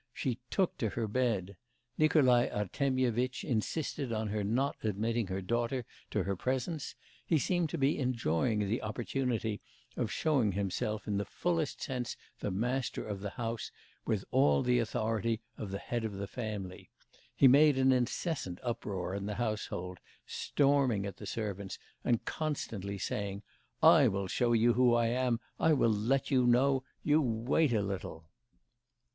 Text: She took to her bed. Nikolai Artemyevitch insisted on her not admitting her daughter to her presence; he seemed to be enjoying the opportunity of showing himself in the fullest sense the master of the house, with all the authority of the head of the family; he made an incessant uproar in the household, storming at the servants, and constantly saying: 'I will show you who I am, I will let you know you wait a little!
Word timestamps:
She 0.15 0.39
took 0.49 0.79
to 0.79 0.89
her 0.89 1.07
bed. 1.07 1.57
Nikolai 1.99 2.47
Artemyevitch 2.47 3.43
insisted 3.43 4.11
on 4.11 4.29
her 4.29 4.43
not 4.43 4.75
admitting 4.83 5.27
her 5.27 5.43
daughter 5.43 5.85
to 6.09 6.23
her 6.23 6.35
presence; 6.35 6.95
he 7.23 7.37
seemed 7.37 7.69
to 7.69 7.77
be 7.77 7.99
enjoying 7.99 8.61
the 8.67 8.81
opportunity 8.81 9.61
of 9.95 10.11
showing 10.11 10.53
himself 10.53 11.07
in 11.07 11.17
the 11.17 11.25
fullest 11.25 11.83
sense 11.83 12.17
the 12.39 12.49
master 12.49 13.05
of 13.05 13.19
the 13.19 13.29
house, 13.29 13.71
with 14.03 14.25
all 14.31 14.63
the 14.63 14.79
authority 14.79 15.39
of 15.55 15.69
the 15.69 15.77
head 15.77 16.03
of 16.03 16.13
the 16.13 16.25
family; 16.25 16.89
he 17.35 17.47
made 17.47 17.77
an 17.77 17.91
incessant 17.91 18.57
uproar 18.63 19.13
in 19.13 19.27
the 19.27 19.35
household, 19.35 19.99
storming 20.25 21.05
at 21.05 21.17
the 21.17 21.27
servants, 21.27 21.77
and 22.03 22.25
constantly 22.25 22.97
saying: 22.97 23.43
'I 23.83 24.07
will 24.07 24.25
show 24.27 24.51
you 24.51 24.73
who 24.73 24.95
I 24.95 25.09
am, 25.09 25.39
I 25.59 25.73
will 25.73 25.93
let 25.93 26.31
you 26.31 26.47
know 26.47 26.83
you 27.03 27.21
wait 27.21 27.71
a 27.71 27.83
little! 27.83 28.25